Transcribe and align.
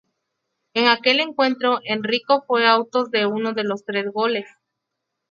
En 0.73 0.87
aquel 0.87 1.19
encuentro 1.19 1.79
Enrico 1.83 2.43
fue 2.47 2.67
autos 2.67 3.11
de 3.11 3.27
uno 3.27 3.53
de 3.53 3.63
los 3.65 3.85
tres 3.85 4.11
goles. 4.11 4.47